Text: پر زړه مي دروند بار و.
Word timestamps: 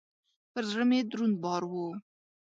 پر 0.51 0.63
زړه 0.71 0.83
مي 0.89 0.99
دروند 1.09 1.35
بار 1.43 1.63
و. 1.67 1.73